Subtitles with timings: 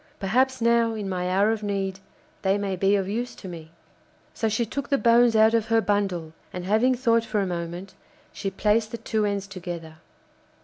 [0.19, 1.99] Perhaps now, in my hour of need,
[2.41, 3.69] they may be of use to me.'
[4.33, 7.93] So she took the bones out of her bundle, and having thought for a moment,
[8.33, 9.97] she placed the two ends together.